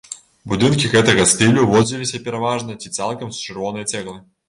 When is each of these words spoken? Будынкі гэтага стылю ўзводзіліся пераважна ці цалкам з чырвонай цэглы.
Будынкі 0.53 0.89
гэтага 0.93 1.27
стылю 1.33 1.67
ўзводзіліся 1.67 2.25
пераважна 2.25 2.81
ці 2.81 2.95
цалкам 2.99 3.29
з 3.39 3.47
чырвонай 3.47 3.91
цэглы. 3.91 4.23